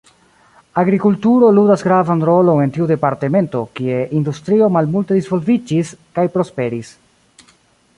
[0.83, 6.97] Agrikulturo ludas gravan rolon en tiu departemento, kie industrio malmulte disvolviĝis kaj prosperis.